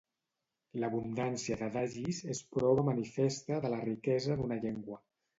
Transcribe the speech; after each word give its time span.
L'abundància 0.83 1.57
d'adagis 1.59 2.21
és 2.35 2.41
prova 2.55 2.85
manifesta 2.87 3.59
de 3.67 3.71
la 3.75 3.83
riquesa 3.83 4.39
d'una 4.41 4.59
llengua. 4.65 4.99